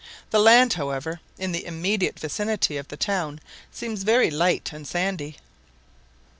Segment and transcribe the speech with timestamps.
[0.31, 3.39] The land, however, in the immediate vicinity of the town
[3.71, 5.37] seems very light and sandy.